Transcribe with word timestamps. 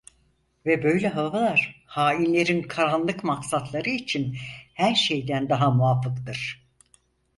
Ve 0.65 0.83
böyle 0.83 1.09
havalar 1.09 1.83
hainlerin 1.85 2.61
karanlık 2.63 3.23
maksatları 3.23 3.89
için 3.89 4.37
her 4.73 4.95
şeyden 4.95 5.49
daha 5.49 5.71
muvafıktır. 5.71 6.67